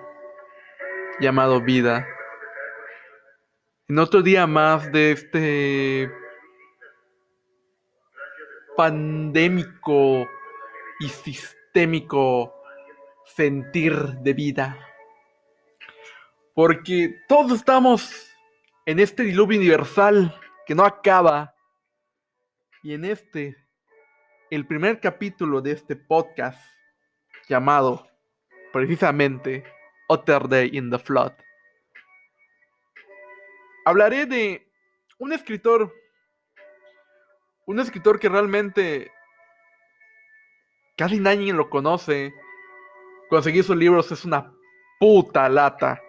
[1.20, 2.08] llamado vida.
[3.88, 6.12] En otro día más de este
[8.76, 10.28] pandémico
[11.00, 12.56] y sistémico
[13.24, 14.80] sentir de vida.
[16.56, 18.27] Porque todos estamos
[18.88, 20.34] en este diluvio universal
[20.66, 21.54] que no acaba.
[22.82, 23.58] Y en este,
[24.50, 26.58] el primer capítulo de este podcast,
[27.50, 28.08] llamado
[28.72, 29.66] precisamente
[30.08, 31.34] Other Day in the Flood,
[33.84, 34.72] hablaré de
[35.20, 35.94] un escritor,
[37.66, 39.12] un escritor que realmente
[40.96, 42.34] casi nadie lo conoce.
[43.30, 44.50] Conseguir sus libros es una
[44.98, 46.02] puta lata.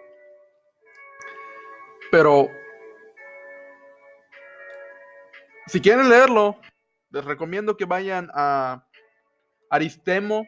[2.09, 2.49] Pero
[5.69, 6.59] si quieren leerlo,
[7.11, 8.83] les recomiendo que vayan a
[9.69, 10.47] aristemo,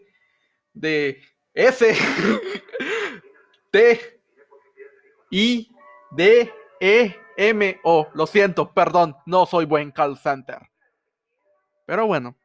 [0.75, 1.23] de
[1.55, 1.95] S,
[3.71, 4.21] T,
[5.31, 5.71] I,
[6.11, 8.09] D, E, M, O.
[8.15, 10.59] Lo siento, perdón, no soy buen call center.
[11.87, 12.37] Pero bueno.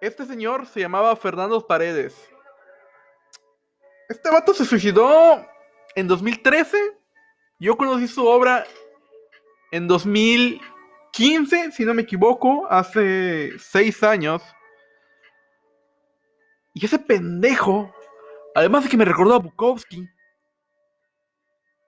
[0.00, 2.14] Este señor se llamaba Fernando Paredes.
[4.08, 5.44] Este vato se suicidó
[5.94, 6.76] en 2013.
[7.58, 8.66] Yo conocí su obra
[9.72, 14.42] en 2015, si no me equivoco, hace seis años.
[16.74, 17.92] Y ese pendejo,
[18.54, 20.06] además de que me recordó a Bukowski,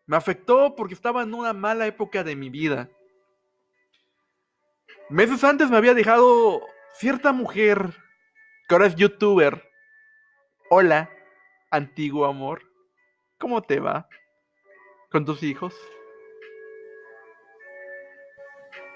[0.07, 2.89] me afectó porque estaba en una mala época de mi vida.
[5.11, 6.63] Meses antes me había dejado
[6.95, 7.95] cierta mujer
[8.69, 9.65] que ahora es youtuber.
[10.69, 11.11] Hola,
[11.71, 12.63] antiguo amor.
[13.39, 14.07] ¿Cómo te va?
[15.11, 15.75] ¿Con tus hijos?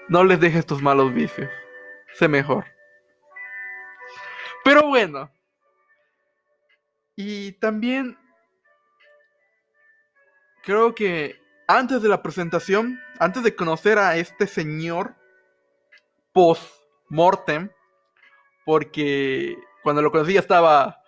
[0.09, 1.49] No les dejes tus malos vicios.
[2.13, 2.65] Sé mejor.
[4.63, 5.31] Pero bueno.
[7.15, 8.17] Y también
[10.61, 15.15] creo que antes de la presentación, antes de conocer a este señor
[16.31, 17.71] post-mortem,
[18.65, 21.01] porque cuando lo conocí ya estaba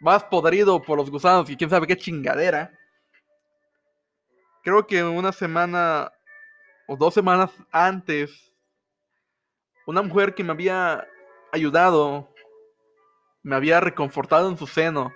[0.00, 2.72] más podrido por los gusanos y quién sabe qué chingadera.
[4.62, 6.12] Creo que una semana
[6.86, 8.52] o dos semanas antes,
[9.86, 11.06] una mujer que me había
[11.52, 12.32] ayudado,
[13.42, 15.12] me había reconfortado en su seno,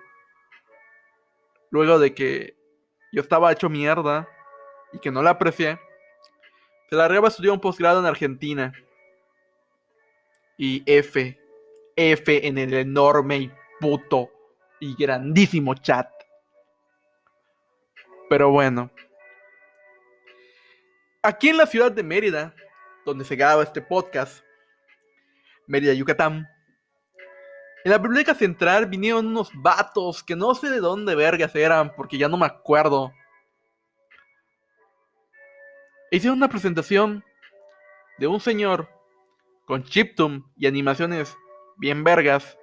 [1.71, 2.57] luego de que
[3.13, 4.29] yo estaba hecho mierda
[4.93, 5.81] y que no la aprecié,
[6.89, 8.73] se la a estudiar un posgrado en Argentina.
[10.57, 11.39] Y F,
[11.97, 14.31] F en el enorme y puto
[14.81, 16.09] y grandísimo chat.
[18.29, 18.91] Pero bueno.
[21.23, 22.55] Aquí en la ciudad de Mérida,
[23.05, 24.45] donde se graba este podcast,
[25.67, 26.49] Mérida, Yucatán,
[27.87, 32.19] en la biblioteca central vinieron unos vatos que no sé de dónde vergas eran, porque
[32.19, 33.13] ya no me acuerdo.
[36.11, 37.25] Hicieron una presentación
[38.19, 38.89] de un señor
[39.67, 41.37] con chiptune y animaciones
[41.77, 42.57] bien vergas,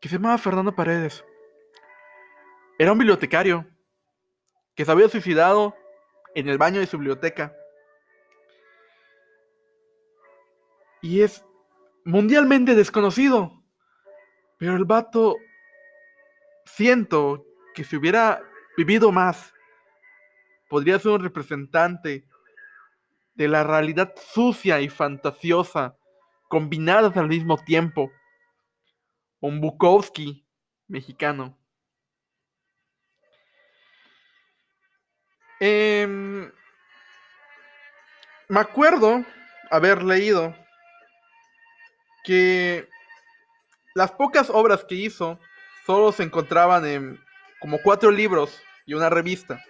[0.00, 1.22] que se llamaba Fernando Paredes.
[2.78, 3.66] Era un bibliotecario
[4.74, 5.76] que se había suicidado
[6.34, 7.54] en el baño de su biblioteca.
[11.02, 11.44] Y es
[12.04, 13.62] mundialmente desconocido.
[14.58, 15.36] Pero el vato,
[16.64, 17.44] siento
[17.74, 18.42] que si hubiera
[18.76, 19.52] vivido más,
[20.68, 22.29] podría ser un representante
[23.40, 25.96] de la realidad sucia y fantasiosa
[26.48, 28.12] combinadas al mismo tiempo.
[29.40, 30.46] Un Bukowski
[30.88, 31.58] mexicano.
[35.58, 36.52] Em,
[38.50, 39.24] me acuerdo
[39.70, 40.54] haber leído
[42.24, 42.86] que
[43.94, 45.40] las pocas obras que hizo
[45.86, 47.18] solo se encontraban en
[47.58, 49.64] como cuatro libros y una revista.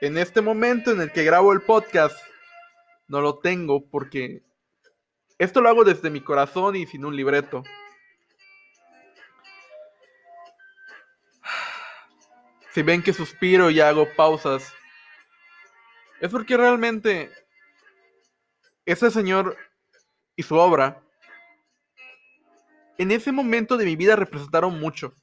[0.00, 2.18] En este momento en el que grabo el podcast,
[3.08, 4.42] no lo tengo porque
[5.38, 7.64] esto lo hago desde mi corazón y sin un libreto.
[12.72, 14.72] Si ven que suspiro y hago pausas,
[16.20, 17.30] es porque realmente
[18.84, 19.56] ese señor
[20.36, 21.02] y su obra
[22.98, 25.14] en ese momento de mi vida representaron mucho.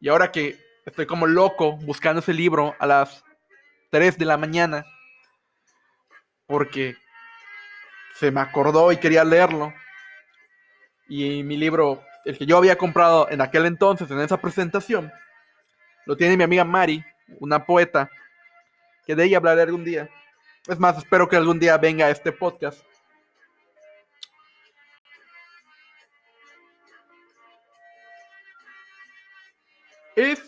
[0.00, 3.24] Y ahora que estoy como loco buscando ese libro a las
[3.90, 4.84] 3 de la mañana
[6.48, 6.96] porque
[8.14, 9.72] se me acordó y quería leerlo.
[11.06, 15.12] Y mi libro, el que yo había comprado en aquel entonces, en esa presentación,
[16.06, 17.04] lo tiene mi amiga Mari,
[17.38, 18.10] una poeta,
[19.06, 20.08] que de ella hablaré algún día.
[20.66, 22.82] Es más, espero que algún día venga a este podcast.
[30.16, 30.40] Es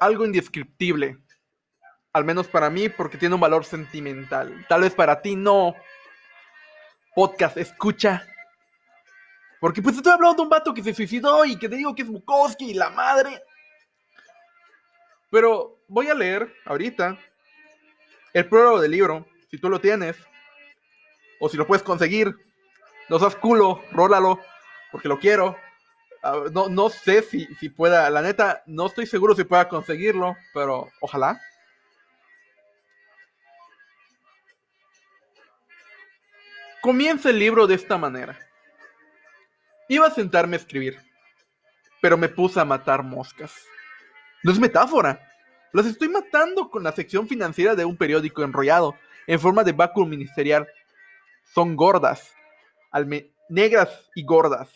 [0.00, 1.18] algo indescriptible
[2.18, 4.66] al menos para mí, porque tiene un valor sentimental.
[4.68, 5.74] Tal vez para ti no.
[7.14, 8.26] Podcast, escucha.
[9.60, 12.02] Porque pues estoy hablando de un vato que se suicidó y que te digo que
[12.02, 13.42] es Bukowski y la madre.
[15.30, 17.18] Pero voy a leer ahorita
[18.32, 20.16] el prólogo del libro, si tú lo tienes.
[21.40, 22.34] O si lo puedes conseguir.
[23.08, 24.40] No seas culo, rólalo,
[24.92, 25.56] porque lo quiero.
[26.22, 30.36] Ah, no, no sé si, si pueda, la neta, no estoy seguro si pueda conseguirlo,
[30.52, 31.40] pero ojalá.
[36.88, 38.38] Comienza el libro de esta manera.
[39.90, 40.96] Iba a sentarme a escribir,
[42.00, 43.54] pero me puse a matar moscas.
[44.42, 45.20] No es metáfora.
[45.74, 48.94] Las estoy matando con la sección financiera de un periódico enrollado,
[49.26, 50.66] en forma de báculo ministerial.
[51.52, 52.32] Son gordas,
[53.50, 54.72] negras y gordas.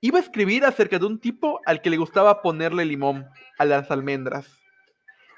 [0.00, 3.90] Iba a escribir acerca de un tipo al que le gustaba ponerle limón a las
[3.90, 4.46] almendras.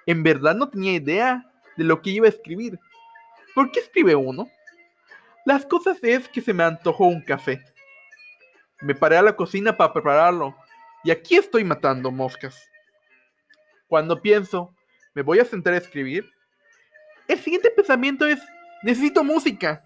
[0.04, 2.78] En verdad no tenía idea de lo que iba a escribir.
[3.54, 4.50] ¿Por qué escribe uno?
[5.46, 7.62] Las cosas es que se me antojó un café.
[8.80, 10.56] Me paré a la cocina para prepararlo
[11.04, 12.68] y aquí estoy matando moscas.
[13.86, 14.74] Cuando pienso,
[15.14, 16.28] me voy a sentar a escribir,
[17.28, 18.40] el siguiente pensamiento es,
[18.82, 19.84] necesito música,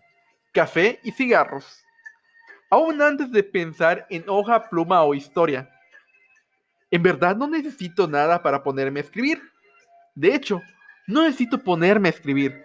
[0.54, 1.84] café y cigarros.
[2.70, 5.68] Aún antes de pensar en hoja, pluma o historia.
[6.90, 9.42] En verdad no necesito nada para ponerme a escribir.
[10.14, 10.62] De hecho,
[11.06, 12.64] no necesito ponerme a escribir.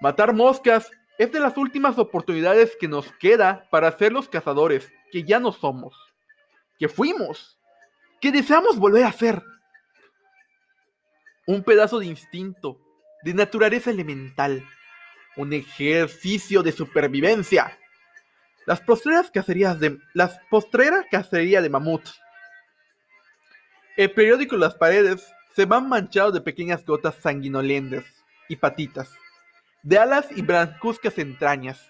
[0.00, 5.22] Matar moscas es de las últimas oportunidades que nos queda para ser los cazadores que
[5.22, 5.96] ya no somos,
[6.78, 7.58] que fuimos,
[8.20, 9.42] que deseamos volver a ser.
[11.46, 12.78] Un pedazo de instinto,
[13.22, 14.66] de naturaleza elemental,
[15.36, 17.78] un ejercicio de supervivencia.
[18.66, 22.20] Las postreras cacerías de las postreras cacería de mamuts.
[23.96, 28.04] El periódico las paredes se van manchados de pequeñas gotas sanguinolentes
[28.48, 29.08] y patitas
[29.86, 31.88] de alas y blancuzcas entrañas.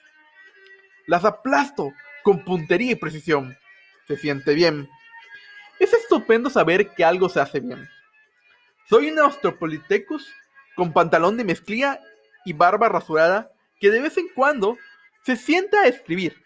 [1.07, 3.57] Las aplasto con puntería y precisión.
[4.07, 4.87] Se siente bien.
[5.81, 7.89] Es estupendo saber que algo se hace bien.
[8.87, 10.31] Soy un Australopithecus
[10.75, 11.99] con pantalón de mezclilla
[12.45, 13.51] y barba rasurada
[13.81, 14.77] que de vez en cuando
[15.25, 16.37] se sienta a escribir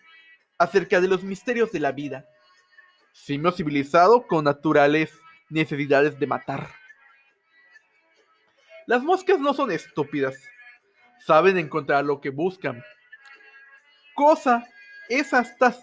[0.57, 2.27] acerca de los misterios de la vida.
[3.13, 5.13] Simio civilizado con naturales
[5.49, 6.69] necesidades de matar.
[8.87, 10.37] Las moscas no son estúpidas
[11.21, 12.83] saben encontrar lo que buscan.
[14.15, 14.67] Cosa
[15.11, 15.77] esa está,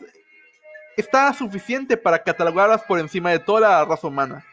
[0.95, 4.45] está suficiente para catalogarlas por encima de toda la raza humana.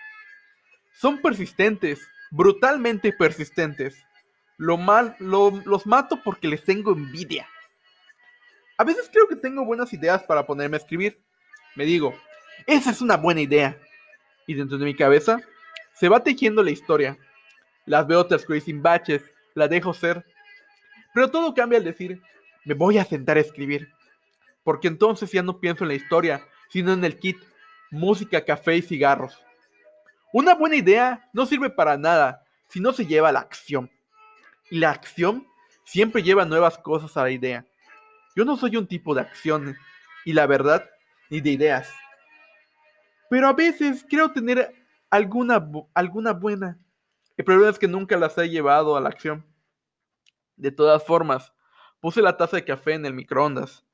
[0.92, 2.00] Son persistentes,
[2.30, 3.96] brutalmente persistentes.
[4.56, 7.48] Lo mal, los mato porque les tengo envidia.
[8.76, 11.20] A veces creo que tengo buenas ideas para ponerme a escribir.
[11.76, 12.14] Me digo,
[12.66, 13.78] esa es una buena idea.
[14.46, 15.40] Y dentro de mi cabeza
[15.94, 17.16] se va tejiendo la historia.
[17.86, 19.22] Las veo transcurrir sin baches,
[19.54, 20.24] la dejo ser
[21.14, 22.20] pero todo cambia al decir,
[22.64, 23.88] me voy a sentar a escribir.
[24.64, 27.38] Porque entonces ya no pienso en la historia, sino en el kit,
[27.90, 29.40] música, café y cigarros.
[30.32, 33.90] Una buena idea no sirve para nada si no se lleva a la acción.
[34.70, 35.46] Y la acción
[35.84, 37.64] siempre lleva nuevas cosas a la idea.
[38.34, 39.76] Yo no soy un tipo de acción,
[40.24, 40.90] y la verdad,
[41.30, 41.94] ni de ideas.
[43.30, 44.74] Pero a veces creo tener
[45.10, 46.78] alguna, alguna buena.
[47.36, 49.44] El problema es que nunca las he llevado a la acción.
[50.56, 51.52] De todas formas,
[52.00, 53.84] puse la taza de café en el microondas.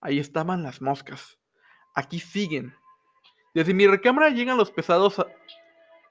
[0.00, 1.38] Ahí estaban las moscas.
[1.94, 2.74] Aquí siguen.
[3.54, 5.24] Desde mi recámara llegan los pesados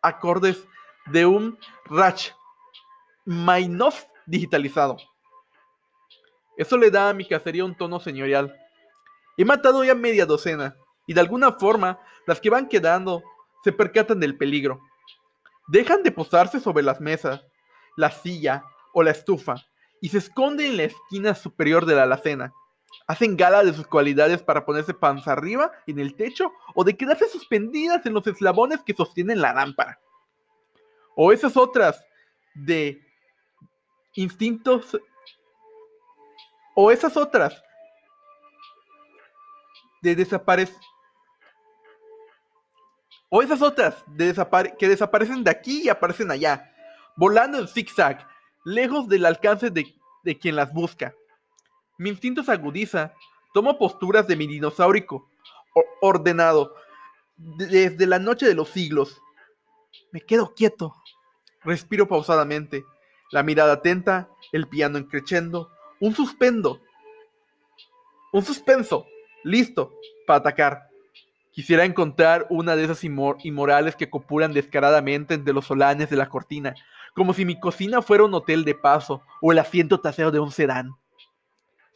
[0.02, 0.68] acordes
[1.08, 2.32] de un Rach
[3.26, 3.94] Mainov
[4.26, 4.98] digitalizado.
[6.58, 8.56] Eso le da a mi cacería un tono señorial.
[9.38, 10.76] He matado ya media docena,
[11.08, 13.24] y de alguna forma las que van quedando
[13.64, 14.82] se percatan del peligro.
[15.68, 17.46] Dejan de posarse sobre las mesas,
[17.96, 19.69] la silla o la estufa
[20.02, 22.54] y se esconde en la esquina superior de la alacena.
[23.08, 27.28] Hacen gala de sus cualidades para ponerse panza arriba en el techo o de quedarse
[27.30, 30.00] suspendidas en los eslabones que sostienen la lámpara.
[31.16, 32.06] O esas otras
[32.54, 33.02] de
[34.14, 34.98] instintos.
[36.76, 37.62] O esas otras
[40.02, 40.78] de desaparecer.
[43.30, 44.04] O esas otras
[44.78, 46.72] que desaparecen de aquí y aparecen allá,
[47.16, 48.28] volando en zigzag,
[48.66, 49.94] lejos del alcance de,
[50.40, 51.14] quien las busca.
[51.98, 53.14] Mi instinto se agudiza,
[53.54, 55.30] tomo posturas de mi dinosaurico,
[56.02, 56.76] ordenado,
[57.38, 59.22] desde la noche de los siglos.
[60.12, 60.96] Me quedo quieto,
[61.64, 62.86] respiro pausadamente,
[63.32, 66.82] la mirada atenta, el piano encrechendo, un suspendo,
[68.32, 69.06] un suspenso,
[69.44, 69.94] listo
[70.26, 70.90] para atacar.
[71.52, 76.76] Quisiera encontrar una de esas inmorales que copulan descaradamente entre los solanes de la cortina,
[77.16, 80.52] como si mi cocina fuera un hotel de paso o el asiento trasero de un
[80.52, 80.92] sedán.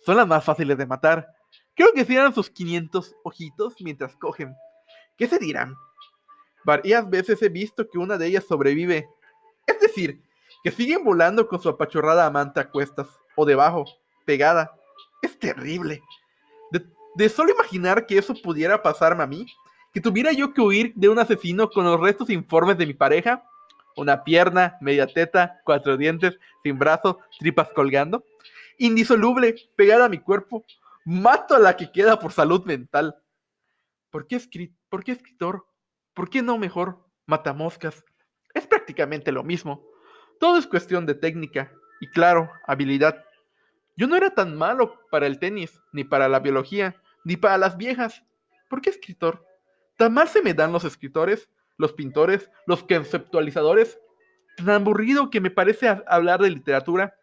[0.05, 1.27] Son las más fáciles de matar.
[1.75, 4.53] Creo que cierran sus 500 ojitos mientras cogen.
[5.17, 5.75] ¿Qué se dirán?
[6.65, 9.09] Varias veces he visto que una de ellas sobrevive.
[9.65, 10.21] Es decir,
[10.63, 13.85] que siguen volando con su apachurrada amante a cuestas o debajo,
[14.25, 14.73] pegada.
[15.21, 16.01] Es terrible.
[17.15, 19.45] De, solo imaginar que eso pudiera pasarme a mí,
[19.93, 23.43] que tuviera yo que huir de un asesino con los restos informes de mi pareja,
[23.95, 28.25] una pierna, media teta, cuatro dientes, sin brazo, tripas colgando,
[28.77, 30.65] indisoluble, pegada a mi cuerpo,
[31.05, 33.15] mato a la que queda por salud mental.
[34.09, 34.39] ¿Por qué,
[34.89, 35.65] ¿Por qué escritor?
[36.13, 38.03] ¿Por qué no mejor matamoscas?
[38.53, 39.83] Es prácticamente lo mismo.
[40.39, 43.23] Todo es cuestión de técnica y, claro, habilidad.
[43.95, 47.77] Yo no era tan malo para el tenis, ni para la biología, ni para las
[47.77, 48.23] viejas.
[48.69, 49.45] ¿Por qué escritor?
[49.97, 53.99] ¿Tan mal se me dan los escritores, los pintores, los conceptualizadores?
[54.57, 57.15] ¿Tan aburrido que me parece hablar de literatura?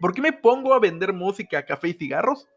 [0.00, 2.48] ¿Por qué me pongo a vender música, café y cigarros?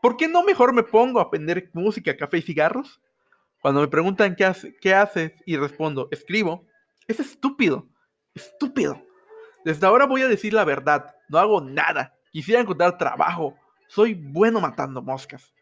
[0.00, 3.00] ¿Por qué no mejor me pongo a vender música, café y cigarros?
[3.60, 6.66] Cuando me preguntan qué, hace, qué haces y respondo, escribo,
[7.06, 7.88] es estúpido,
[8.34, 9.02] estúpido.
[9.64, 12.14] Desde ahora voy a decir la verdad, no hago nada.
[12.32, 13.56] Quisiera encontrar trabajo.
[13.88, 15.52] Soy bueno matando moscas.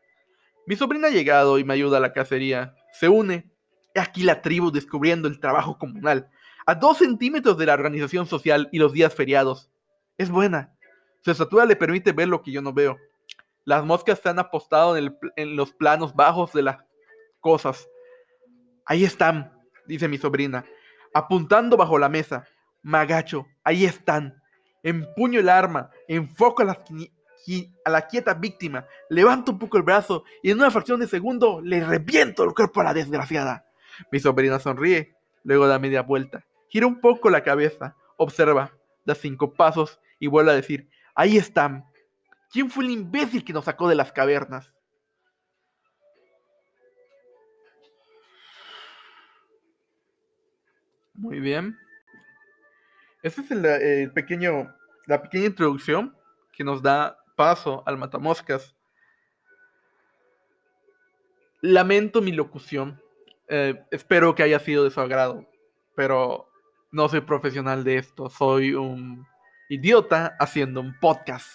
[0.67, 2.75] Mi sobrina ha llegado y me ayuda a la cacería.
[2.93, 3.51] Se une.
[3.99, 6.29] Aquí la tribu descubriendo el trabajo comunal.
[6.67, 9.71] A dos centímetros de la organización social y los días feriados.
[10.17, 10.75] Es buena.
[11.23, 12.99] Su estatura le permite ver lo que yo no veo.
[13.65, 16.79] Las moscas se han apostado en, los planos bajos de las
[17.41, 17.89] cosas.
[18.87, 19.53] Ahí están,
[19.87, 20.65] dice mi sobrina,
[21.13, 22.47] apuntando bajo la mesa.
[22.83, 24.43] Magacho, ahí están.
[24.83, 30.59] Empuño el arma, enfoco a la quieta víctima, levanto un poco el brazo y en
[30.59, 33.68] una fracción de segundo le reviento el cuerpo a la desgraciada.
[34.11, 35.15] Mi sobrina sonríe,
[35.45, 38.73] luego da media vuelta, gira un poco la cabeza, observa,
[39.05, 41.85] da cinco pasos y vuelve a decir, ahí están.
[42.51, 44.73] ¿Quién fue el imbécil que nos sacó de las cavernas?
[51.15, 51.77] Muy bien.
[53.23, 56.17] Ese es la pequeña introducción
[56.53, 58.77] que nos da paso al matamoscas.
[61.61, 63.03] Lamento mi locución.
[63.49, 65.47] Eh, espero que haya sido de su agrado,
[65.95, 66.49] pero
[66.91, 68.29] no soy profesional de esto.
[68.29, 69.27] Soy un
[69.69, 71.49] idiota haciendo un podcast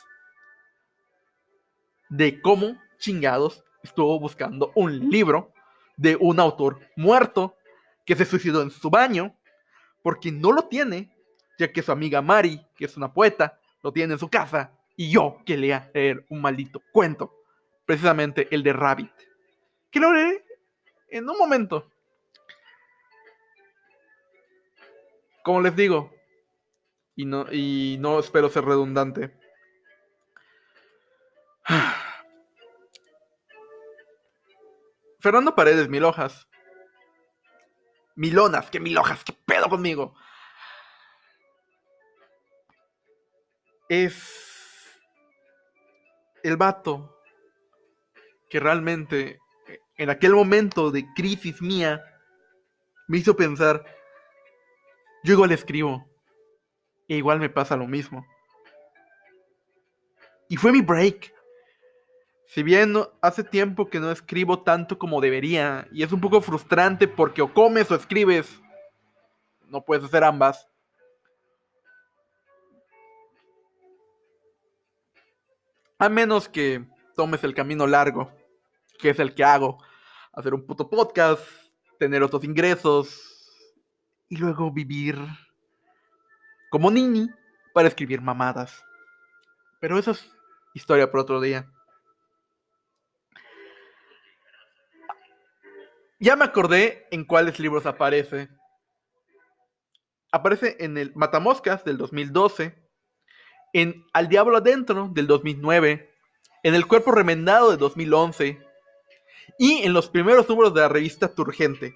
[2.10, 5.52] de cómo chingados estuvo buscando un libro
[5.98, 7.56] de un autor muerto
[8.06, 9.36] que se suicidó en su baño
[10.02, 11.14] porque no lo tiene
[11.58, 15.12] ya que su amiga Mari, que es una poeta, lo tiene en su casa, y
[15.12, 17.34] yo que lea leer un maldito cuento,
[17.86, 19.12] precisamente el de Rabbit,
[19.92, 20.12] que lo
[21.18, 21.90] en un momento.
[25.44, 26.12] Como les digo,
[27.16, 29.38] y no, y no espero ser redundante.
[35.20, 36.48] Fernando Paredes, mil hojas.
[38.16, 40.16] Milonas, que mil hojas, qué pedo conmigo.
[44.02, 45.00] es
[46.42, 47.22] el vato
[48.50, 49.40] que realmente
[49.98, 52.04] en aquel momento de crisis mía
[53.08, 53.86] me hizo pensar,
[55.24, 56.08] yo igual escribo,
[57.08, 58.26] e igual me pasa lo mismo.
[60.50, 61.34] Y fue mi break.
[62.46, 67.08] Si bien hace tiempo que no escribo tanto como debería, y es un poco frustrante
[67.08, 68.62] porque o comes o escribes,
[69.68, 70.70] no puedes hacer ambas.
[75.98, 76.86] A menos que
[77.16, 78.32] tomes el camino largo,
[79.04, 79.84] que es el que hago.
[80.32, 81.46] Hacer un puto podcast,
[82.00, 83.52] tener otros ingresos
[84.30, 85.20] y luego vivir
[86.72, 87.30] como Nini
[87.74, 88.82] para escribir mamadas.
[89.82, 90.32] Pero eso es
[90.74, 91.70] historia por otro día.
[96.18, 98.48] Ya me acordé en cuáles libros aparece.
[100.32, 102.82] Aparece en el Matamoscas del 2012,
[103.74, 106.10] en Al Diablo Adentro del 2009,
[106.64, 108.63] en El Cuerpo Remendado de 2011
[109.58, 111.96] y en los primeros números de la revista Turgente.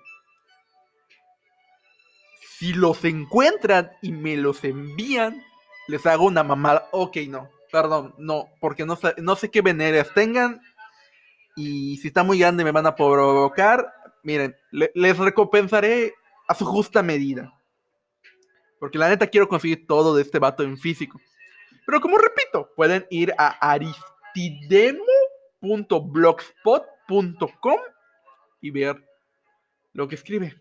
[2.57, 5.43] Si los encuentran y me los envían,
[5.87, 6.87] les hago una mamada.
[6.91, 10.61] Ok, no, perdón, no, porque no no sé qué veneres tengan.
[11.55, 13.93] Y si está muy grande me van a provocar.
[14.23, 16.13] Miren, les recompensaré
[16.47, 17.53] a su justa medida.
[18.79, 21.19] Porque la neta quiero conseguir todo de este vato en físico.
[21.85, 23.71] Pero como repito, pueden ir a
[27.07, 27.79] aristidemo.blogspot.com
[28.61, 29.03] y ver
[29.93, 30.55] lo que escribe.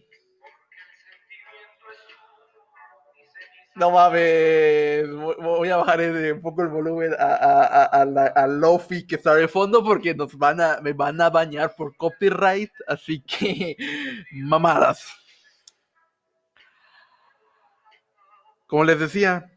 [3.75, 9.85] No mames, voy a bajar un poco el volumen a, Lofi que está de fondo
[9.85, 13.77] porque nos van a, me van a bañar por copyright, así que
[14.33, 15.07] mamadas.
[18.67, 19.53] Como les decía,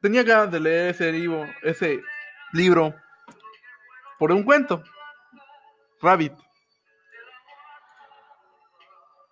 [0.00, 2.00] tenía ganas de leer ese libro, ese
[2.52, 2.94] libro
[4.20, 4.84] por un cuento,
[6.00, 6.32] Rabbit.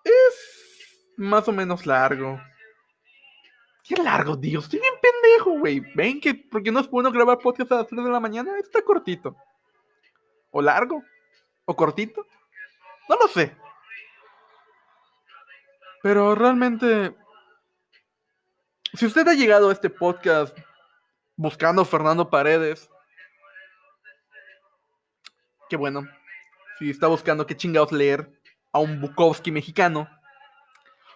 [0.05, 2.41] Es más o menos largo.
[3.83, 4.65] Qué largo, Dios.
[4.65, 5.81] Estoy bien pendejo, güey.
[5.95, 8.59] Ven que porque no es bueno grabar podcast a las 3 de la mañana.
[8.59, 9.37] Está cortito.
[10.51, 11.03] O largo.
[11.65, 12.27] O cortito.
[13.09, 13.57] No lo sé.
[16.03, 17.15] Pero realmente
[18.97, 20.57] si usted ha llegado a este podcast
[21.37, 22.89] buscando Fernando Paredes,
[25.69, 26.09] qué bueno.
[26.79, 28.31] Si está buscando qué chingados leer
[28.73, 30.09] a un Bukowski mexicano,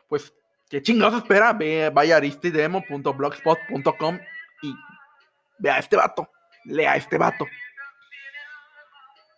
[0.08, 0.32] pues
[0.68, 4.18] qué chingados espera, Ve, vaya a aristidemo.blogspot.com
[4.62, 4.74] y
[5.58, 6.28] vea a este vato,
[6.64, 7.46] lea a este vato.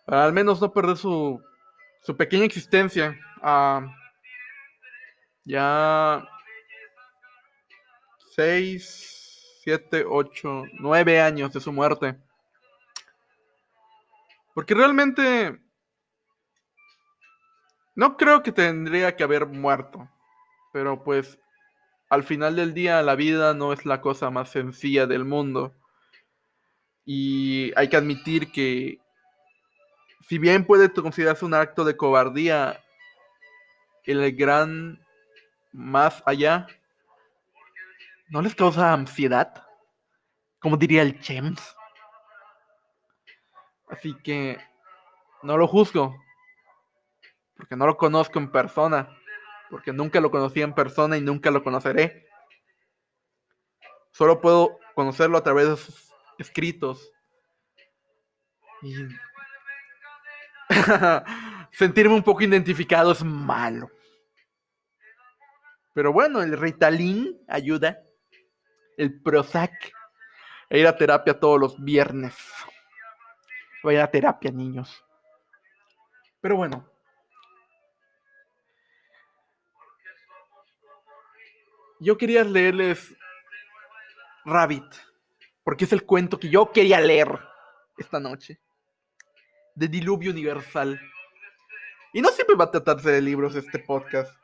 [0.05, 1.41] Para al menos no perder su,
[2.01, 3.17] su pequeña existencia.
[3.41, 3.87] Uh,
[5.45, 6.25] ya
[8.35, 12.17] 6, 7, 8, 9 años de su muerte.
[14.53, 15.62] Porque realmente
[17.95, 20.09] no creo que tendría que haber muerto.
[20.71, 21.39] Pero pues
[22.09, 25.73] al final del día la vida no es la cosa más sencilla del mundo.
[27.05, 28.99] Y hay que admitir que
[30.27, 32.81] si bien puede considerarse un acto de cobardía,
[34.05, 34.99] el gran
[35.71, 36.67] más allá
[38.33, 39.63] ¿No les causa ansiedad?
[40.59, 41.75] Como diría el Chems.
[43.89, 44.57] Así que
[45.43, 46.15] no lo juzgo.
[47.55, 49.09] Porque no lo conozco en persona.
[49.69, 52.27] Porque nunca lo conocí en persona y nunca lo conoceré.
[54.11, 57.11] Solo puedo conocerlo a través de sus escritos.
[61.71, 63.89] Sentirme un poco identificado es malo.
[65.93, 68.03] Pero bueno, el Ritalin ayuda
[68.97, 69.91] el Prozac,
[70.69, 72.35] e ir a terapia todos los viernes.
[73.83, 75.03] Voy a terapia, niños.
[76.41, 76.92] Pero bueno.
[82.03, 83.15] Yo quería leerles
[84.43, 84.83] Rabbit,
[85.63, 87.39] porque es el cuento que yo quería leer
[87.97, 88.59] esta noche.
[89.73, 90.99] De Diluvio Universal.
[92.11, 94.35] Y no siempre va a tratarse de libros este podcast.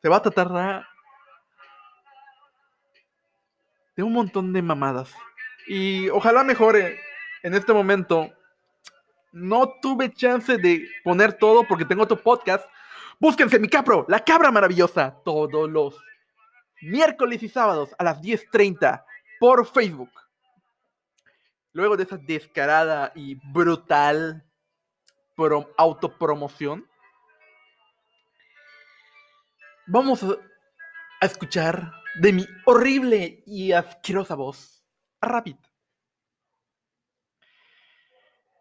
[0.00, 0.86] Se va a tratar
[3.96, 5.12] de un montón de mamadas.
[5.66, 7.00] Y ojalá mejore
[7.42, 8.32] en este momento.
[9.32, 12.64] No tuve chance de poner todo porque tengo otro podcast.
[13.18, 16.00] Búsquense mi capro, la cabra maravillosa, todos los
[16.82, 19.04] miércoles y sábados a las 10.30
[19.38, 20.10] por Facebook.
[21.72, 24.44] Luego de esa descarada y brutal
[25.76, 26.88] autopromoción,
[29.86, 34.84] vamos a escuchar de mi horrible y asquerosa voz
[35.20, 35.60] rápido.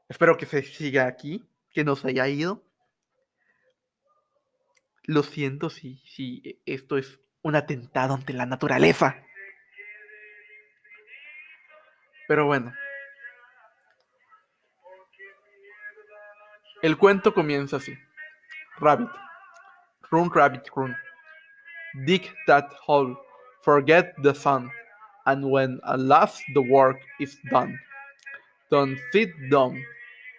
[0.07, 2.63] Espero que se siga aquí, que no se haya ido.
[5.03, 9.15] Lo siento si, si esto es un atentado ante la naturaleza.
[12.27, 12.73] Pero bueno.
[16.81, 17.97] El cuento comienza así.
[18.79, 19.09] Rabbit.
[20.11, 20.95] Run, rabbit, run.
[22.05, 23.17] Dig that hole.
[23.63, 24.71] Forget the sun,
[25.25, 27.77] and when at last the work is done,
[28.71, 29.83] don't sit down.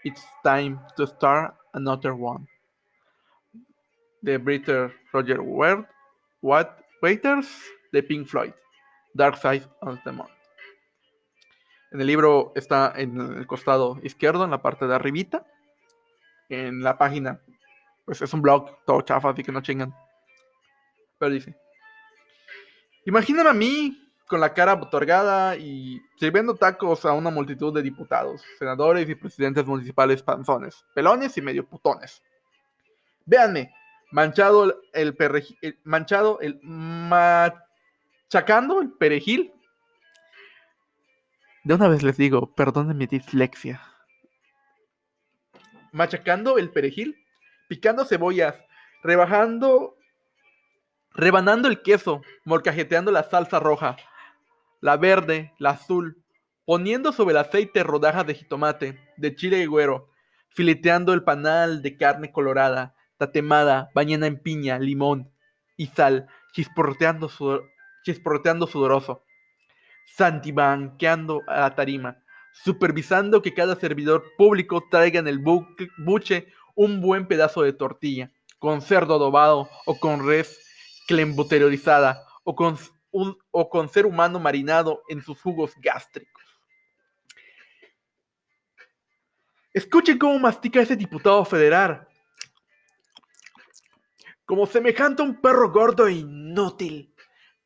[0.03, 2.47] It's time to start another one.
[4.23, 5.85] The British Roger Ward,
[6.41, 7.49] What Waiters
[7.93, 8.53] de Pink Floyd,
[9.15, 10.29] Dark Side of the Moon.
[11.93, 15.47] En el libro está en el costado izquierdo, en la parte de arribita.
[16.51, 17.41] En la página,
[18.05, 19.95] pues es un blog todo chafa, así que no chingan.
[21.19, 21.57] Pero dice,
[23.09, 28.45] Imagíname a mí con la cara otorgada y sirviendo tacos a una multitud de diputados,
[28.59, 32.23] senadores y presidentes municipales panzones, pelones y medio putones.
[33.25, 33.73] Véanme,
[34.11, 37.61] manchado el perejil, manchado el machacando
[38.81, 39.53] el perejil.
[41.65, 43.83] De una vez les digo, perdonen mi dislexia.
[45.93, 47.17] Machacando el perejil,
[47.69, 48.55] picando cebollas,
[49.03, 49.97] rebajando,
[51.13, 53.97] rebanando el queso, molcajeteando la salsa roja,
[54.81, 56.23] la verde, la azul,
[56.65, 60.11] poniendo sobre el aceite rodajas de jitomate, de chile y güero,
[60.51, 65.31] fileteando el panal de carne colorada, tatemada, bañada en piña, limón
[65.77, 67.31] y sal, chisporroteando,
[68.05, 69.25] chisporroteando sudoroso,
[70.07, 77.27] santibanqueando a la tarima, supervisando que cada servidor público traiga en el buche un buen
[77.27, 80.59] pedazo de tortilla, con cerdo adobado o con res
[81.07, 82.79] clembuteriorizada o con,
[83.11, 86.43] un, o con ser humano marinado en sus jugos gástricos.
[89.73, 92.08] Escuchen cómo mastica ese diputado federal.
[94.49, 97.15] Como semejante a un perro gordo e inútil,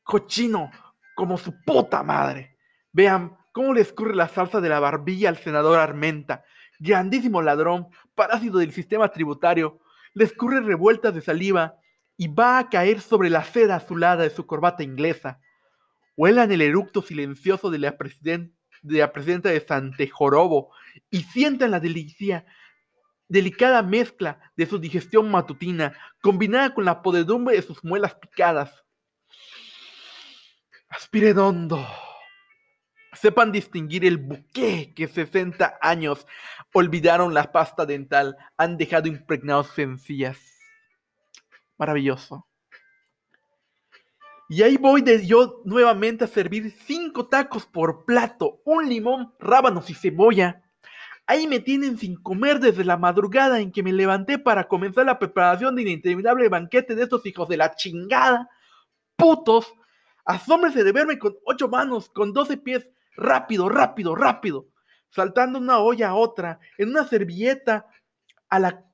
[0.03, 0.69] cochino,
[1.15, 2.57] como su puta madre.
[2.91, 6.45] Vean cómo le escurre la salsa de la barbilla al senador Armenta,
[6.81, 9.79] grandísimo ladrón, parásito del sistema tributario.
[10.13, 11.77] Le escurre revueltas de saliva
[12.17, 15.39] y va a caer sobre la seda azulada de su corbata inglesa.
[16.17, 20.73] Huelan el eructo silencioso de la presidenta de la presidenta de Santejorobo
[21.09, 22.45] y sientan la delicia,
[23.33, 28.85] delicada mezcla de su digestión matutina, combinada con la podedumbre de sus muelas picadas.
[30.91, 31.85] Aspire hondo.
[33.15, 36.27] Sepan distinguir el buque que 60 años
[36.75, 40.39] olvidaron la pasta dental, han dejado impregnados sencillas.
[41.79, 42.47] Maravilloso.
[44.49, 49.89] Y ahí voy de yo nuevamente a servir cinco tacos por plato, un limón, rábanos
[49.89, 50.62] y cebolla.
[51.33, 55.19] Ahí me tienen sin comer desde la madrugada en que me levanté para comenzar la
[55.19, 58.51] preparación de interminable banquete de estos hijos de la chingada.
[59.17, 59.73] Putos.
[60.27, 64.69] Asómbrese de verme con ocho manos, con doce pies, rápido, rápido, rápido.
[65.09, 67.87] Saltando una olla a otra, en una servilleta
[68.51, 68.85] a la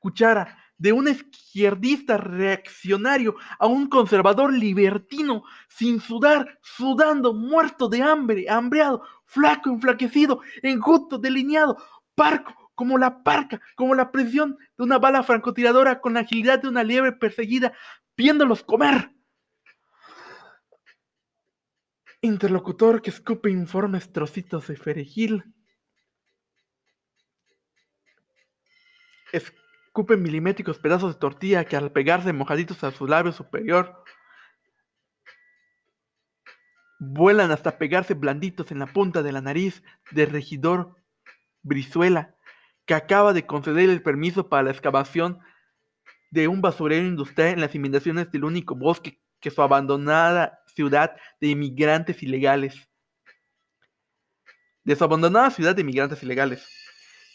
[0.00, 8.46] cuchara de un izquierdista reaccionario a un conservador libertino, sin sudar, sudando, muerto de hambre,
[8.48, 11.76] hambreado, flaco, enflaquecido, enjuto, delineado,
[12.14, 16.68] parco, como la parca, como la presión de una bala francotiradora con la agilidad de
[16.68, 17.72] una liebre perseguida,
[18.16, 19.12] viéndolos comer.
[22.22, 25.44] Interlocutor que escupe informes trocitos de ferejil.
[29.32, 29.52] Es
[29.96, 34.04] escupen milimétricos pedazos de tortilla que al pegarse mojaditos a su labio superior
[36.98, 40.96] vuelan hasta pegarse blanditos en la punta de la nariz del regidor
[41.62, 42.34] Brizuela,
[42.84, 45.40] que acaba de conceder el permiso para la excavación
[46.30, 51.48] de un basurero industrial en las inmediaciones del único bosque que su abandonada ciudad de
[51.48, 52.88] inmigrantes ilegales.
[54.84, 56.66] De su abandonada ciudad de inmigrantes ilegales.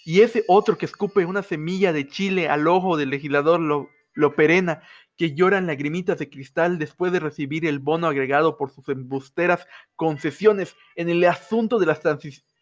[0.06, 4.36] Y ese otro que escupe una semilla de chile al ojo del legislador lo, lo
[4.36, 4.82] perena,
[5.18, 10.76] que lloran lagrimitas de cristal después de recibir el bono agregado por sus embusteras concesiones
[10.96, 12.02] en el asunto de las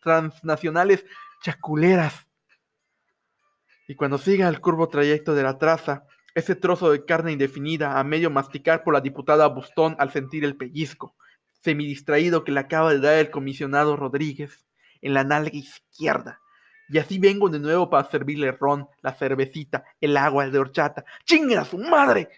[0.01, 1.05] transnacionales
[1.41, 2.27] chaculeras.
[3.87, 8.03] Y cuando siga el curvo trayecto de la traza, ese trozo de carne indefinida a
[8.03, 11.15] medio masticar por la diputada Bustón al sentir el pellizco,
[11.61, 14.65] semidistraído que le acaba de dar el comisionado Rodríguez
[15.01, 16.39] en la nalga izquierda,
[16.89, 21.05] y así vengo de nuevo para servirle ron, la cervecita, el agua de horchata.
[21.23, 22.29] ¡Chinguen a su madre!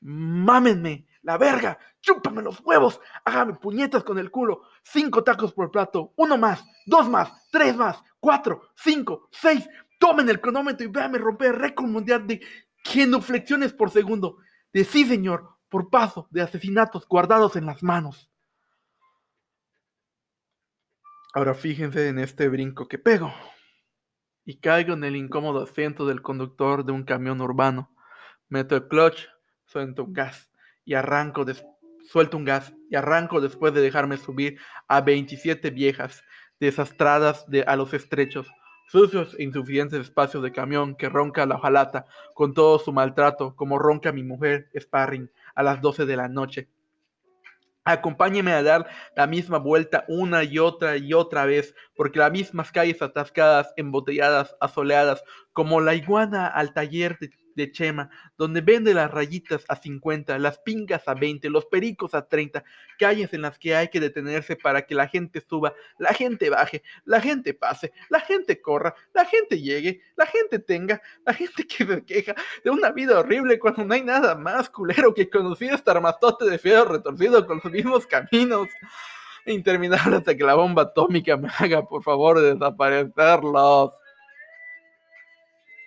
[0.00, 1.06] ¡Mámenme!
[1.22, 1.78] ¡La verga!
[2.00, 3.00] ¡Chúpame los huevos!
[3.24, 4.62] ¡Hágame puñetas con el culo!
[4.82, 6.14] Cinco tacos por plato.
[6.16, 9.68] Uno más, dos más, tres más, cuatro, cinco, seis.
[9.98, 12.40] Tomen el cronómetro y véanme romper el récord mundial de
[12.82, 14.38] genuflexiones por segundo.
[14.72, 18.30] De sí, señor, por paso de asesinatos guardados en las manos.
[21.34, 23.32] Ahora fíjense en este brinco que pego
[24.44, 27.90] y caigo en el incómodo asiento del conductor de un camión urbano.
[28.48, 29.28] Meto el clutch,
[29.66, 30.50] suelto un gas
[30.84, 31.44] y arranco,
[32.08, 36.22] suelto un gas y arranco después de dejarme subir a 27 viejas
[36.60, 38.48] desastradas de, a los estrechos,
[38.88, 43.78] sucios e insuficientes espacios de camión que ronca la hojalata con todo su maltrato, como
[43.78, 46.68] ronca mi mujer Sparring a las 12 de la noche
[47.84, 52.70] Acompáñeme a dar la misma vuelta una y otra y otra vez, porque las mismas
[52.70, 59.10] calles atascadas, embotelladas, asoleadas, como la iguana al taller de de Chema, donde vende las
[59.10, 62.64] rayitas a 50, las pingas a 20, los pericos a 30,
[62.98, 66.82] calles en las que hay que detenerse para que la gente suba, la gente baje,
[67.04, 71.84] la gente pase, la gente corra, la gente llegue, la gente tenga, la gente que
[71.84, 72.34] se queja
[72.64, 76.58] de una vida horrible cuando no hay nada más culero que conocer este armastote de
[76.58, 78.68] fierro retorcido con los mismos caminos.
[79.44, 83.92] Interminable hasta que la bomba atómica me haga por favor desaparecerlos.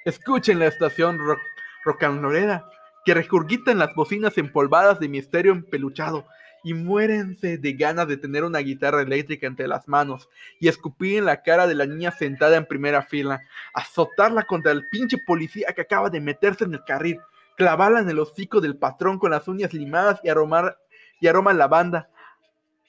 [0.03, 1.39] Escuchen la estación rock
[1.85, 2.65] rocanrolera
[3.05, 6.25] que recurgita en las bocinas empolvadas de misterio empeluchado
[6.63, 10.27] y muérense de ganas de tener una guitarra eléctrica entre las manos
[10.59, 14.89] y escupir en la cara de la niña sentada en primera fila, azotarla contra el
[14.89, 17.19] pinche policía que acaba de meterse en el carril,
[17.55, 20.79] clavarla en el hocico del patrón con las uñas limadas y aromar
[21.21, 22.09] y aroma lavanda,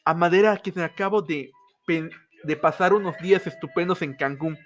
[0.06, 1.52] a madera que se acabo de,
[1.86, 4.58] de pasar unos días estupendos en Cancún.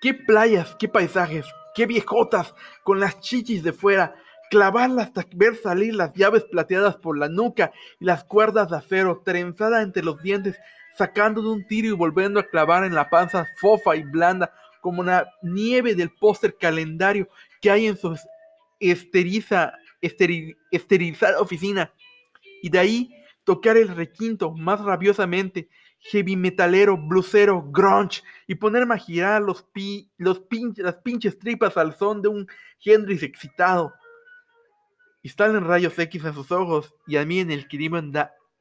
[0.00, 2.54] Qué playas, qué paisajes, qué viejotas,
[2.84, 4.14] con las chichis de fuera,
[4.50, 9.22] clavarla hasta ver salir las llaves plateadas por la nuca y las cuerdas de acero,
[9.24, 10.58] trenzada entre los dientes,
[10.96, 15.00] sacando de un tiro y volviendo a clavar en la panza fofa y blanda, como
[15.00, 17.28] una nieve del póster calendario
[17.60, 18.18] que hay en su
[18.80, 21.92] esteriza, esterilizada oficina.
[22.62, 25.68] Y de ahí tocar el requinto más rabiosamente,
[26.00, 30.42] heavy metalero, blusero, grunge, y ponerme a girar los, pi, los
[30.76, 32.46] las pinches tripas al son de un
[32.84, 33.92] Hendrix excitado.
[35.22, 38.12] Y en rayos X en sus ojos, y a mí en el crimen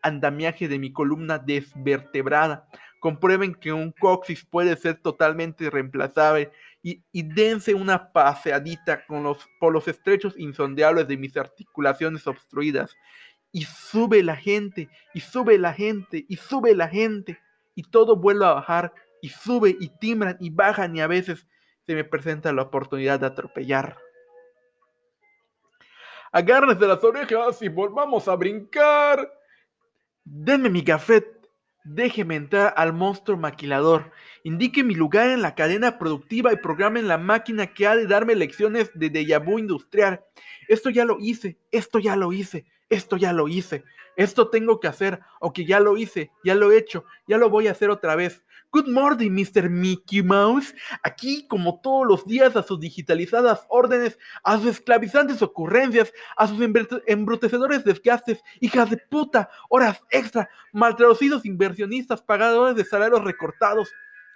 [0.01, 2.67] andamiaje de mi columna desvertebrada.
[2.99, 6.51] Comprueben que un coxis puede ser totalmente reemplazable
[6.83, 12.97] y, dense una paseadita por los estrechos insondeables de mis articulaciones obstruidas
[13.51, 17.39] y sube la gente, y sube la gente, y sube la gente,
[17.75, 21.47] y todo vuelve a bajar, y sube, y timbran, y bajan, y a veces
[21.85, 23.97] se me presenta la oportunidad de atropellar.
[26.31, 29.33] Agárrense las orejas y volvamos a brincar.
[30.23, 31.25] Denme mi gafet,
[31.83, 34.11] déjeme entrar al monstruo maquilador.
[34.43, 38.35] Indique mi lugar en la cadena productiva y programe la máquina que ha de darme
[38.35, 40.23] lecciones de déjà vu industrial.
[40.67, 43.83] Esto ya lo hice, esto ya lo hice esto ya lo hice,
[44.15, 47.49] esto tengo que hacer, o que ya lo hice, ya lo he hecho, ya lo
[47.49, 48.43] voy a hacer otra vez.
[48.71, 49.67] Good morning, Mr.
[49.67, 50.75] Mickey Mouse.
[51.01, 56.59] Aquí, como todos los días, a sus digitalizadas órdenes, a sus esclavizantes ocurrencias, a sus
[57.07, 63.89] embrutecedores desgastes, hijas de puta, horas extra, maltraducidos inversionistas, pagadores de salarios recortados,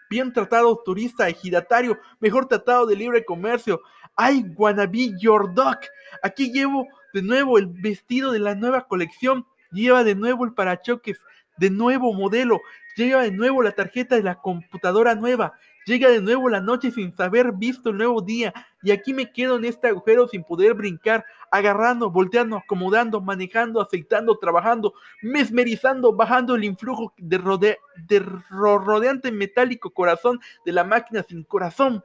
[0.09, 3.81] bien tratado turista, ejidatario, mejor tratado de libre comercio.
[4.17, 5.77] I wanna be your dog.
[6.23, 11.19] Aquí llevo de nuevo el vestido de la nueva colección, lleva de nuevo el parachoques,
[11.57, 12.61] de nuevo modelo,
[12.95, 15.53] llega de nuevo la tarjeta de la computadora nueva,
[15.85, 19.57] llega de nuevo la noche sin saber visto el nuevo día, y aquí me quedo
[19.57, 26.63] en este agujero sin poder brincar, agarrando, volteando, acomodando, manejando, aceitando, trabajando, mesmerizando, bajando el
[26.63, 32.03] influjo de, de rodeante metálico corazón de la máquina sin corazón.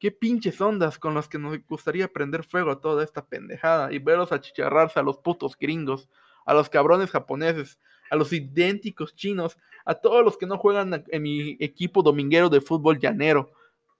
[0.00, 3.98] Qué pinches ondas con las que nos gustaría prender fuego a toda esta pendejada y
[3.98, 6.08] verlos achicharrarse a los putos gringos,
[6.46, 7.78] a los cabrones japoneses,
[8.10, 12.62] a los idénticos chinos, a todos los que no juegan en mi equipo dominguero de
[12.62, 13.52] fútbol llanero.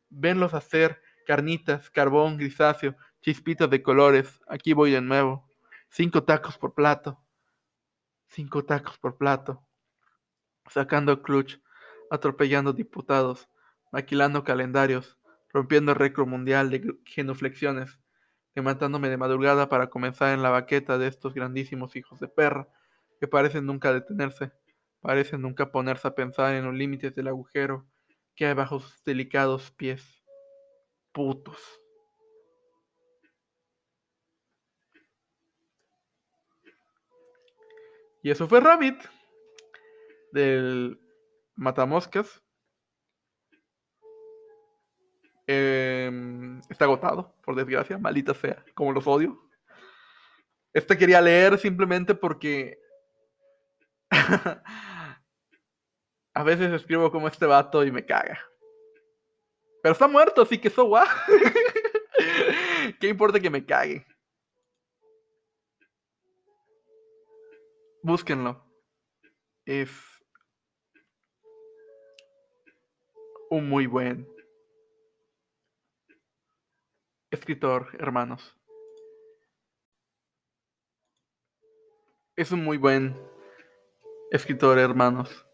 [0.09, 4.41] Venlos hacer carnitas, carbón grisáceo, chispitas de colores.
[4.49, 5.47] Aquí voy de nuevo.
[5.91, 7.21] Cinco tacos por plato.
[8.27, 9.63] Cinco tacos por plato.
[10.71, 11.59] Sacando clutch,
[12.11, 13.51] atropellando diputados,
[13.93, 15.20] maquilando calendarios
[15.53, 17.99] rompiendo el récord mundial de genuflexiones,
[18.55, 22.69] levantándome de madrugada para comenzar en la baqueta de estos grandísimos hijos de perra,
[23.21, 24.53] que parecen nunca detenerse,
[25.01, 27.87] parecen nunca ponerse a pensar en los límites del agujero
[28.35, 30.23] que hay bajo sus delicados pies.
[31.13, 31.81] Putos.
[38.23, 39.03] Y eso fue Rabbit
[40.33, 41.01] del
[41.57, 42.40] Matamoscas.
[45.53, 49.51] Em, está agotado, por desgracia, maldita sea, como los odio.
[50.73, 52.79] Este quería leer simplemente porque
[56.35, 58.39] a veces escribo como este vato y me caga.
[59.83, 61.05] Pero está muerto, así que eso guau.
[63.01, 64.07] ¿Qué importa que me cague?
[68.05, 68.65] Búsquenlo.
[69.67, 69.91] Es
[73.51, 74.40] un muy buen
[77.31, 78.57] Escritor, hermanos.
[82.35, 83.17] Es un muy buen
[84.33, 85.47] escritor, hermanos.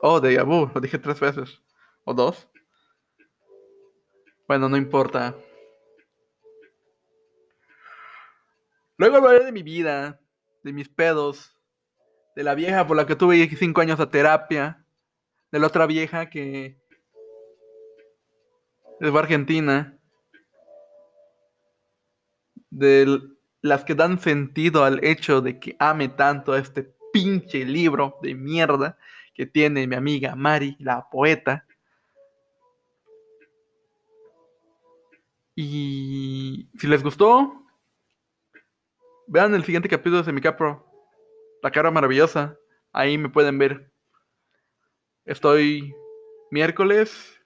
[0.00, 1.60] Oh, de Yabu, lo dije tres veces.
[2.04, 2.48] ¿O dos?
[4.48, 5.36] Bueno, no importa.
[8.96, 10.18] Luego hablaré de mi vida,
[10.62, 11.58] de mis pedos,
[12.34, 14.86] de la vieja por la que tuve cinco años a terapia,
[15.50, 16.80] de la otra vieja que
[19.00, 19.98] es Argentina,
[22.72, 23.20] de
[23.60, 28.34] las que dan sentido al hecho de que ame tanto a este pinche libro de
[28.34, 28.98] mierda
[29.34, 31.66] que tiene mi amiga Mari, la poeta.
[35.54, 37.62] Y si les gustó,
[39.26, 40.86] vean el siguiente capítulo de Semicapro,
[41.62, 42.56] La cara maravillosa.
[42.92, 43.92] Ahí me pueden ver.
[45.26, 45.94] Estoy
[46.50, 47.38] miércoles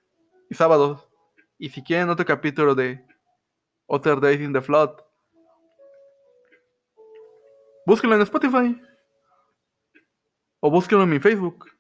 [0.49, 1.11] y sábado.
[1.59, 3.05] Y si quieren otro capítulo de
[3.87, 5.06] Other Days in the Flood,
[7.87, 8.83] búsquenlo en Spotify.
[10.61, 11.71] O búsquenlo en mi Facebook.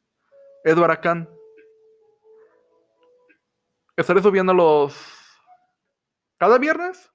[0.64, 1.28] Edward Akan.
[3.96, 4.96] Estaré subiendo los.
[6.38, 7.12] Cada viernes.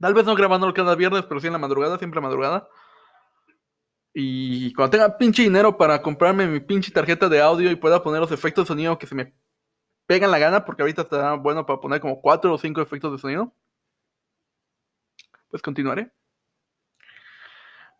[0.00, 2.68] Tal vez no grabándolo cada viernes, pero sí en la madrugada, siempre en la madrugada.
[4.14, 8.20] Y cuando tenga pinche dinero para comprarme mi pinche tarjeta de audio y pueda poner
[8.20, 9.34] los efectos de sonido que se me
[10.06, 13.18] pegan la gana, porque ahorita está bueno para poner como 4 o 5 efectos de
[13.18, 13.52] sonido,
[15.50, 16.10] pues continuaré.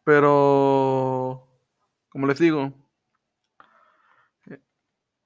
[0.09, 1.47] Pero,
[2.09, 2.73] como les digo,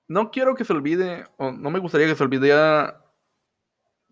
[0.08, 3.00] no quiero que se olvide, o no me gustaría que se olvidara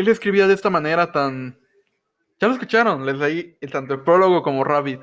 [0.00, 1.60] Él escribía de esta manera tan...
[2.40, 4.98] Ya lo escucharon, les leí tanto el prólogo como Rabbit.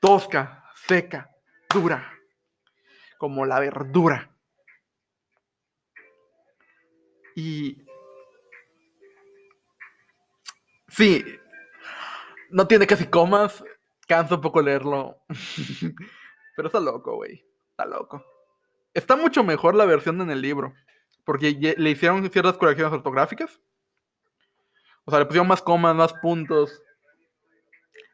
[0.00, 1.30] Tosca, seca,
[1.72, 2.12] dura,
[3.16, 4.36] como la verdura.
[7.36, 7.86] Y...
[10.88, 11.24] Sí,
[12.50, 13.62] no tiene casi comas,
[14.08, 15.18] cansa un poco leerlo.
[16.56, 17.46] Pero está loco, güey.
[17.70, 18.24] Está loco.
[18.92, 20.74] Está mucho mejor la versión en el libro.
[21.24, 23.60] Porque le hicieron ciertas correcciones ortográficas.
[25.04, 26.82] O sea, le pusieron más comas, más puntos.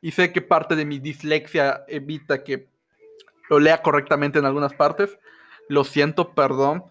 [0.00, 2.68] Y sé que parte de mi dislexia evita que
[3.48, 5.18] lo lea correctamente en algunas partes.
[5.68, 6.84] Lo siento, perdón.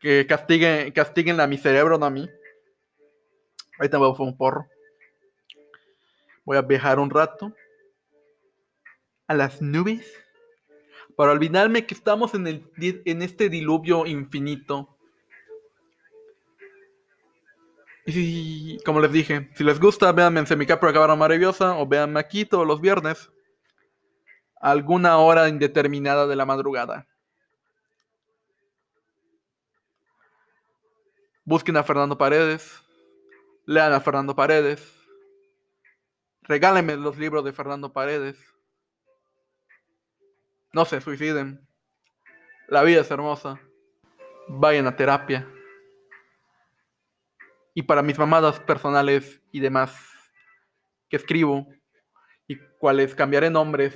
[0.00, 2.28] Que castiguen, castiguen a mi cerebro, no a mí.
[3.78, 4.66] Ahorita me voy a un porro.
[6.44, 7.52] Voy a viajar un rato.
[9.26, 10.20] A las nubes
[11.20, 14.96] para olvidarme que estamos en, el, en este diluvio infinito.
[18.16, 22.44] Y como les dije, si les gusta, véanme en Semicapro Cámara Maravillosa o véanme aquí
[22.44, 23.30] todos los viernes,
[24.60, 27.06] alguna hora indeterminada de la madrugada.
[31.44, 32.82] Busquen a Fernando Paredes,
[33.66, 34.80] lean a Fernando Paredes,
[36.42, 38.36] regálenme los libros de Fernando Paredes.
[40.72, 41.66] No se suiciden.
[42.68, 43.60] La vida es hermosa.
[44.46, 45.48] Vayan a terapia.
[47.74, 49.94] Y para mis mamadas personales y demás
[51.08, 51.66] que escribo
[52.46, 53.94] y cuales cambiaré nombres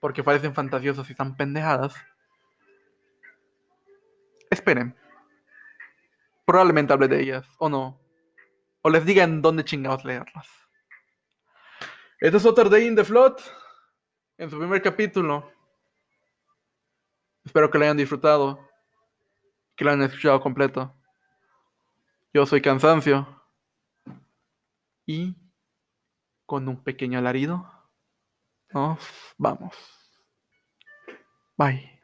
[0.00, 1.94] porque parecen fantasiosos y están pendejadas.
[4.48, 4.96] Esperen.
[6.44, 8.00] Probablemente hable de ellas, o no.
[8.82, 10.48] O les diga en dónde chingados leerlas.
[12.18, 13.38] Esto es Other Day in the Flood
[14.38, 15.52] en su primer capítulo.
[17.44, 18.68] Espero que lo hayan disfrutado,
[19.76, 20.94] que lo hayan escuchado completo.
[22.32, 23.26] Yo soy cansancio.
[25.04, 25.34] Y
[26.46, 27.68] con un pequeño alarido,
[28.72, 28.98] nos
[29.36, 29.74] vamos.
[31.56, 32.00] Bye.